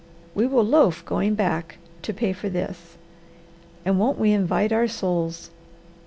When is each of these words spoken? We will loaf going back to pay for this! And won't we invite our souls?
We 0.33 0.47
will 0.47 0.63
loaf 0.65 1.05
going 1.05 1.35
back 1.35 1.77
to 2.01 2.11
pay 2.11 2.33
for 2.33 2.49
this! 2.49 2.97
And 3.85 3.99
won't 3.99 4.17
we 4.17 4.31
invite 4.33 4.71
our 4.71 4.87
souls? 4.87 5.51